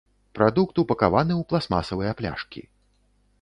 [0.37, 2.65] Прадукт упакаваны ў пластмасавыя пляшкі.